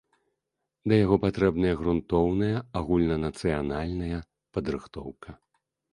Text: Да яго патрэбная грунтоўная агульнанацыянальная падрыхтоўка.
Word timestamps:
Да 0.91 0.97
яго 1.05 1.17
патрэбная 1.25 1.73
грунтоўная 1.81 2.57
агульнанацыянальная 2.81 4.19
падрыхтоўка. 4.57 5.29